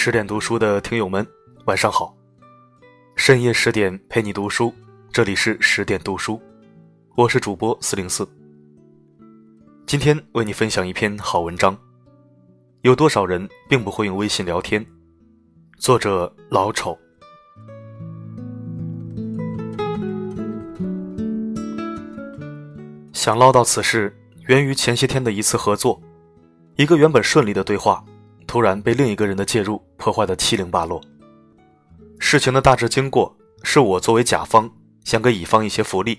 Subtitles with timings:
[0.00, 1.26] 十点读书的听友们，
[1.64, 2.16] 晚上好！
[3.16, 4.72] 深夜十点陪你读书，
[5.12, 6.40] 这里是十点读书，
[7.16, 8.26] 我是主播四零四。
[9.86, 11.76] 今天为你分享一篇好文章，
[12.82, 14.86] 有多少人并不会用微信聊天？
[15.78, 16.96] 作者老丑。
[23.12, 26.00] 想唠叨此事，源于前些天的一次合作，
[26.76, 28.04] 一个原本顺利的对话。
[28.48, 31.00] 突然被另一个人的介入破坏的七零八落。
[32.18, 34.68] 事情的大致经过是我作为甲方
[35.04, 36.18] 想给乙方一些福利，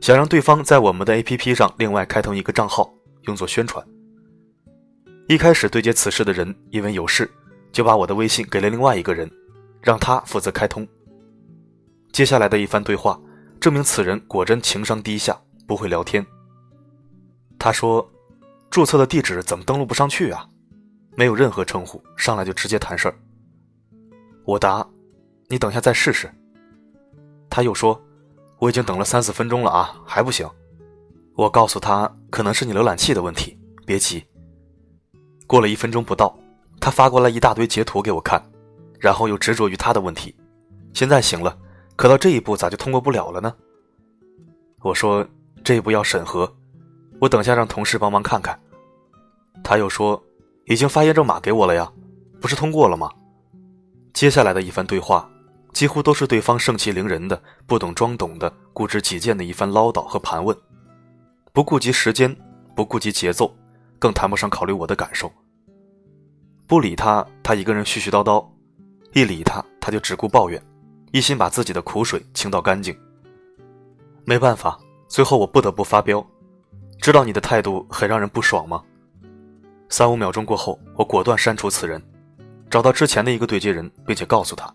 [0.00, 3.82] 想让对方在我们的 APP 上另外开通一个账号用作宣传。
[5.28, 7.30] 一开始对接此事的人因为有事，
[7.72, 9.30] 就把我的微信给了另外一个人，
[9.80, 10.86] 让他负责开通。
[12.10, 13.18] 接下来的一番对话
[13.60, 16.26] 证明此人果真情商低下，不会聊天。
[17.58, 18.06] 他说
[18.70, 20.46] ：“注册的地址怎么登录不上去啊？”
[21.16, 23.14] 没有任何称呼，上来就直接谈事儿。
[24.44, 24.86] 我答
[25.48, 26.28] ：“你等下再试试。”
[27.48, 28.00] 他又说
[28.58, 30.48] ：“我已经等了三四分钟了啊，还不行。”
[31.36, 34.24] 我告诉他：“可能是你浏览器的问题，别急。”
[35.46, 36.36] 过了一分钟不到，
[36.80, 38.44] 他发过来一大堆截图给我看，
[38.98, 40.34] 然后又执着于他的问题。
[40.92, 41.56] 现在行了，
[41.96, 43.54] 可到这一步咋就通过不了了呢？
[44.80, 45.26] 我说
[45.62, 46.52] ：“这一步要审核，
[47.20, 48.58] 我等下让同事帮忙看看。”
[49.62, 50.20] 他又说。
[50.66, 51.90] 已经发验证码给我了呀，
[52.40, 53.10] 不是通过了吗？
[54.12, 55.28] 接下来的一番对话，
[55.72, 60.56] 几乎都是对方盛气凌人的、不懂装懂的、固执己见的一番唠叨和盘问，
[61.52, 62.34] 不顾及时间，
[62.74, 63.54] 不顾及节奏，
[63.98, 65.30] 更谈不上考虑我的感受。
[66.66, 68.46] 不理他，他一个人絮絮叨叨；
[69.12, 70.62] 一理他，他就只顾抱怨，
[71.12, 72.96] 一心把自己的苦水倾倒干净。
[74.24, 74.78] 没办法，
[75.08, 76.26] 最后我不得不发飙。
[77.02, 78.82] 知道你的态度很让人不爽吗？
[79.88, 82.02] 三五秒钟过后，我果断删除此人，
[82.68, 84.74] 找到之前的一个对接人，并且告诉他，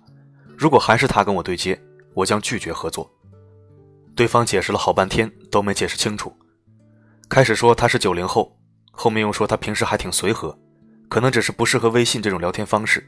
[0.58, 1.80] 如果还是他跟我对接，
[2.14, 3.10] 我将拒绝合作。
[4.16, 6.34] 对方解释了好半天都没解释清楚，
[7.30, 8.58] 开始说他是九零后，
[8.92, 10.58] 后面又说他平时还挺随和，
[11.08, 13.06] 可能只是不适合微信这种聊天方式。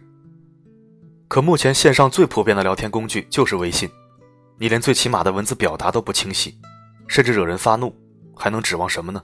[1.28, 3.90] 可目前线上最普遍的聊天工具就是微信，
[4.58, 6.58] 你连最起码的文字表达都不清晰，
[7.08, 7.96] 甚至惹人发怒，
[8.36, 9.24] 还能指望什么呢？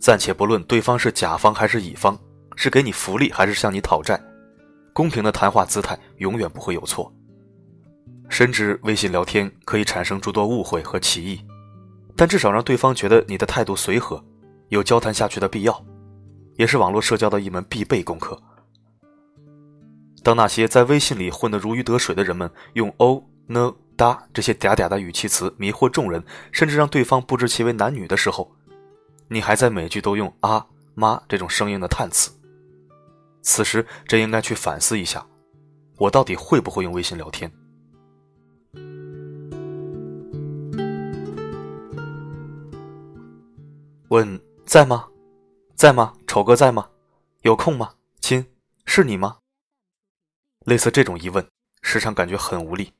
[0.00, 2.18] 暂且不论对方是甲方还是乙方，
[2.56, 4.20] 是给你福利还是向你讨债，
[4.92, 7.12] 公平的谈话姿态永远不会有错。
[8.28, 11.40] 深知微信聊天可以产生诸多误会和歧义，
[12.14, 14.22] 但至少让对方觉得你的态度随和，
[14.68, 15.84] 有交谈下去的必要，
[16.56, 18.40] 也是网络社交的一门必备功课。
[20.22, 26.22] 当那些在微信里混得如鱼得水的人们用哦、呢、哒这些嗲嗲的语气词迷惑众人，
[26.52, 28.54] 甚至让对方不知其为男女的时候，
[29.30, 32.30] 你还在每句都用啊妈这种声音的叹词，
[33.42, 35.26] 此时真应该去反思一下，
[35.98, 37.52] 我到底会不会用微信聊天？
[44.08, 45.06] 问在吗？
[45.74, 46.14] 在吗？
[46.26, 46.88] 丑哥在吗？
[47.42, 47.92] 有空吗？
[48.20, 48.46] 亲，
[48.86, 49.36] 是你吗？
[50.64, 51.46] 类似这种疑问，
[51.82, 52.94] 时常感觉很无力。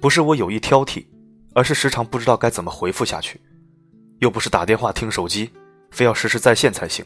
[0.00, 1.06] 不是我有意挑剔，
[1.54, 3.40] 而是时常不知道该怎么回复下去。
[4.20, 5.50] 又不是打电话听手机，
[5.90, 7.04] 非要实时在线才行。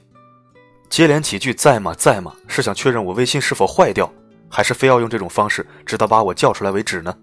[0.91, 2.34] 接连几句在吗在吗？
[2.47, 4.12] 是想确认我微信是否坏掉，
[4.48, 7.16] 还是非要用这种方式直到把我叫出来为止呢？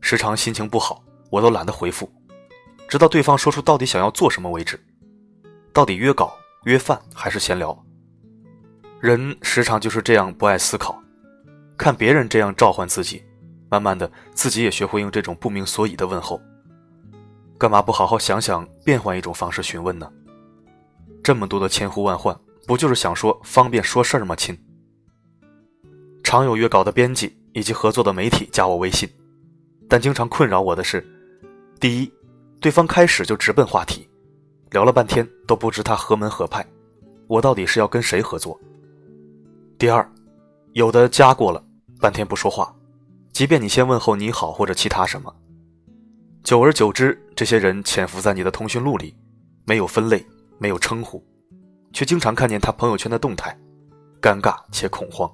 [0.00, 2.10] 时常心情不好，我都懒得回复，
[2.88, 4.80] 直到对方说出到底想要做什么为止。
[5.72, 6.34] 到底约稿、
[6.64, 7.76] 约饭还是闲聊？
[9.00, 11.00] 人时常就是这样不爱思考，
[11.76, 13.22] 看别人这样召唤自己，
[13.68, 16.40] 慢慢的自己也学会用这种不明所以的问候。
[17.58, 20.10] 干嘛不好好想想，变换一种方式询问呢？
[21.24, 24.36] 这么多的千呼万唤，不就是想说方便说事儿吗？
[24.36, 24.56] 亲，
[26.22, 29.08] 常有约稿的编辑以及合作的媒体加我微信，
[29.88, 31.02] 但经常困扰我的是：
[31.80, 32.12] 第一，
[32.60, 34.06] 对方开始就直奔话题，
[34.70, 36.64] 聊了半天都不知他何门何派，
[37.26, 38.54] 我到底是要跟谁合作；
[39.78, 40.06] 第二，
[40.74, 41.64] 有的加过了，
[41.98, 42.74] 半天不说话，
[43.32, 45.34] 即便你先问候你好或者其他什么。
[46.46, 49.12] 久而久之，这些人潜伏在你的通讯录里，
[49.64, 50.24] 没有分类，
[50.58, 51.20] 没有称呼，
[51.92, 53.58] 却经常看见他朋友圈的动态，
[54.22, 55.28] 尴尬且恐慌。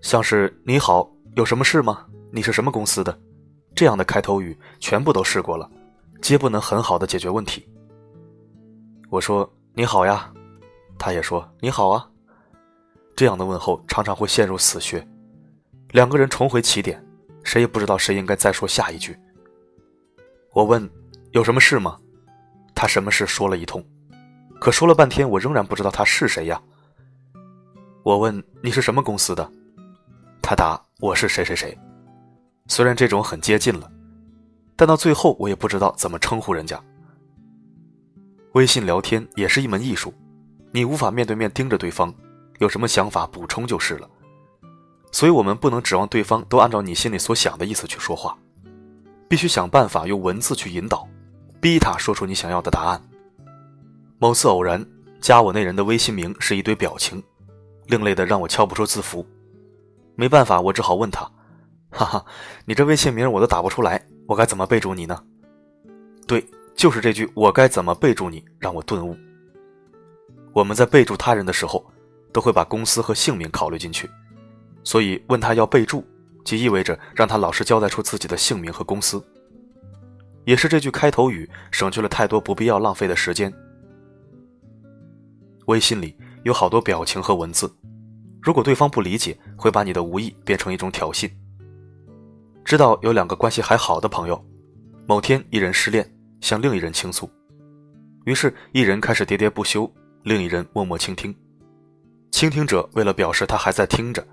[0.00, 2.06] 像是“你好，有什么事吗？
[2.30, 3.18] 你是什么公司的？”
[3.74, 5.68] 这样的开头语全部都试过了，
[6.20, 7.68] 皆不能很好的解决问题。
[9.10, 10.32] 我说“你好呀”，
[10.96, 12.08] 他也说“你好啊”，
[13.16, 15.04] 这样的问候常常会陷入死穴，
[15.90, 17.04] 两个人重回起点，
[17.42, 19.18] 谁也不知道谁应该再说下一句。
[20.52, 20.88] 我问
[21.32, 21.98] ：“有什么事吗？”
[22.74, 23.84] 他什么事说了一通，
[24.60, 26.60] 可说了半天，我仍然不知道他是谁呀。
[28.02, 29.48] 我问你是什么公司的，
[30.42, 31.78] 他答我是谁谁谁。
[32.66, 33.90] 虽然这种很接近了，
[34.74, 36.82] 但到最后我也不知道怎么称呼人家。
[38.54, 40.12] 微信聊天也是一门艺术，
[40.72, 42.12] 你无法面对面盯着对方，
[42.58, 44.10] 有什么想法补充就是了。
[45.12, 48.36] 所以我们不能指望对方都按照你心里所想的意思去说话，
[49.32, 51.08] 必须想办法用文字去引导，
[51.58, 53.02] 逼他说出你想要的答案。
[54.18, 54.86] 某次偶然
[55.22, 57.24] 加我那人的微信名是一堆表情，
[57.86, 59.26] 另类的让我敲不出字符。
[60.16, 61.22] 没办法，我只好问他
[61.88, 62.26] ：“哈哈，
[62.66, 65.24] 你这微信名我都打不出来，我该怎么备注你呢？”
[66.28, 69.16] 对，就是这句“我该怎么备注你”让我顿悟。
[70.52, 71.82] 我们在备注他人的时候，
[72.34, 74.10] 都会把公司和姓名考虑进去。
[74.84, 76.04] 所以问他要备注，
[76.44, 79.22] 即意味着让他老实交代出自己的姓名和公司。
[80.44, 83.52] 也是这句开头语省去了太多不必要浪费的时间。
[85.66, 87.72] 微信里有好多表情和文字，
[88.42, 91.30] 如果对方不理解，会把你的无意变成一种挑衅。
[92.64, 94.44] 知道有两个关系还好的朋友，
[95.06, 96.04] 某天一人失恋，
[96.40, 97.30] 向另一人倾诉，
[98.24, 99.88] 于是，一人开始喋喋不休，
[100.24, 101.32] 另一人默默倾听。
[102.32, 104.26] 倾听者为了表示他还在听着。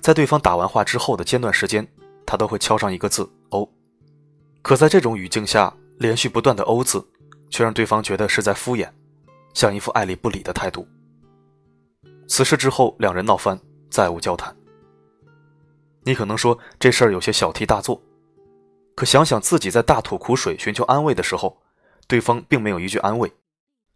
[0.00, 1.86] 在对方打完话之后的间断时间，
[2.26, 3.68] 他都会敲上一个字“哦”。
[4.62, 7.06] 可在这种语境下，连续不断的“哦”字，
[7.50, 8.88] 却让对方觉得是在敷衍，
[9.54, 10.86] 像一副爱理不理的态度。
[12.26, 13.60] 此事之后，两人闹翻，
[13.90, 14.56] 再无交谈。
[16.02, 18.00] 你可能说这事儿有些小题大做，
[18.94, 21.60] 可想想自己在大吐苦水寻求安慰的时候，
[22.06, 23.30] 对方并没有一句安慰，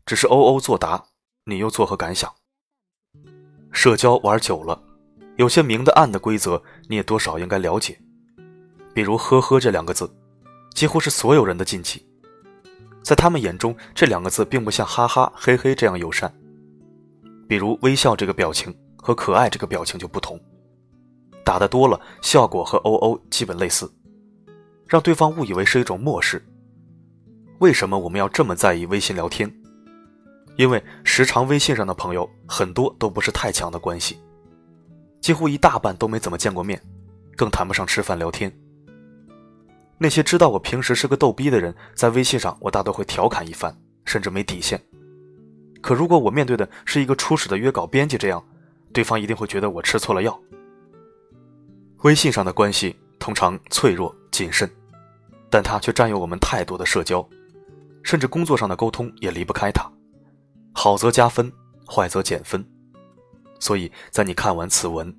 [0.05, 1.05] 只是“哦哦”作答，
[1.45, 2.31] 你又作何感想？
[3.73, 4.83] 社交玩久了。
[5.37, 7.99] 有些明的暗的规则，你也多少应该了解。
[8.95, 10.09] 比如“呵呵”这两个字，
[10.75, 12.07] 几乎是所有人的禁忌。
[13.03, 16.33] 在他们眼中，这两个字并不像“哈哈”“嘿嘿”这样友善。
[17.49, 20.41] 比如微笑这个表情和可爱这个表情就不同，
[21.45, 23.93] 打的多了，效果和“哦哦”基本类似，
[24.87, 26.43] 让对方误以为是一种漠视。
[27.59, 29.53] 为什么我们要这么在意微信聊天？
[30.57, 34.19] 因为时常微信上的朋友很多都不是太强的关系。
[35.25, 36.79] 几乎一大半都没怎么见过面，
[37.35, 38.55] 更谈不上吃饭聊天。
[39.97, 43.75] 那些知道我平时是个逗逼的人，在微信上我大多会调侃一番，
[44.05, 44.79] 甚至没底线。
[45.81, 48.45] 可如果我面对的是一个初始的约稿编辑，这样，
[48.93, 50.39] 对方一定会觉得我吃错了药。
[52.03, 54.71] 微信上的关系通常脆弱谨慎，
[55.49, 57.27] 但它却占有我们太多的社交，
[58.03, 59.91] 甚至工作上的沟通也离不开它。
[60.75, 61.51] 好则加分，
[61.89, 62.63] 坏则减分。
[63.65, 65.11] 所以在你看完此文，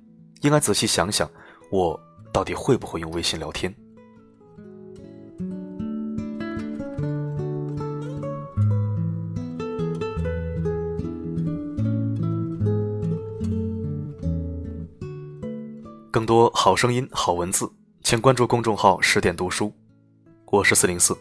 [0.42, 1.28] 应该仔细想想，
[1.68, 2.00] 我
[2.32, 3.74] 到底会不会用微信聊天？
[16.12, 17.68] 更多好声音、好文字，
[18.04, 19.72] 请关注公众号“十点读书”，
[20.52, 21.18] 我是四零四。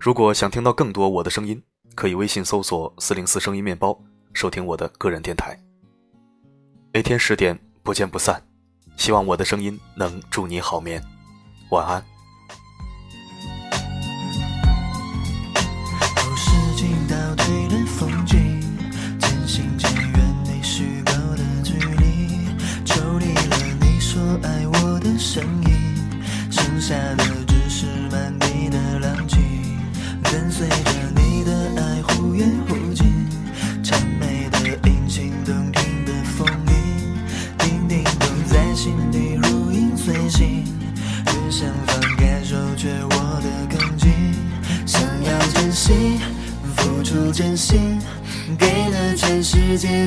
[0.00, 1.62] 如果想听到更多我的声音，
[1.94, 3.96] 可以微信搜索“四零四声音面包”，
[4.34, 5.56] 收听我的个人电台。
[6.92, 8.42] 每天十点不见不散，
[8.96, 11.00] 希望我的声音能助你好眠，
[11.70, 12.04] 晚安。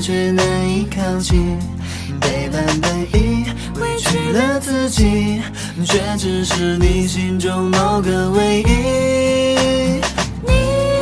[0.01, 1.57] 却难以靠近。
[2.19, 3.45] 背叛本意，
[3.79, 5.41] 委屈了自己，
[5.85, 8.63] 却只是你心中某个唯一。
[10.41, 10.53] 你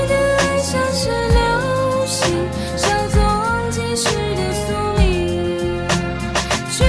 [0.08, 2.34] 的爱像是流星，
[2.78, 3.22] 稍纵
[3.70, 5.02] 即逝的宿命。
[6.70, 6.84] 时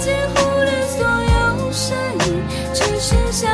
[0.00, 1.96] 间忽略所有声
[2.26, 3.48] 音，只剩下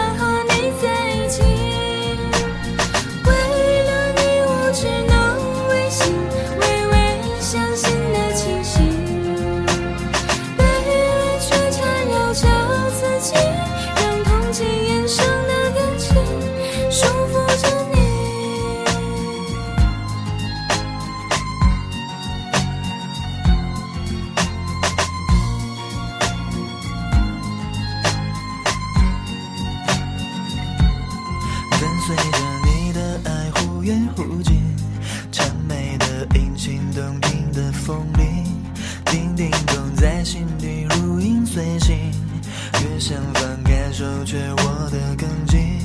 [43.11, 45.81] 想放开手，却握得更紧。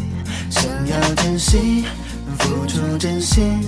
[0.52, 1.84] 想要珍惜，
[2.38, 3.68] 付出真心，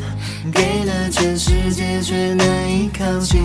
[0.54, 3.42] 给了全世界，却难以靠近。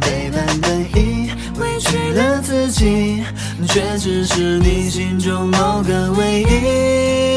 [0.00, 3.24] 背叛本意，委屈了自己，
[3.68, 7.35] 却只是你心中某个唯一。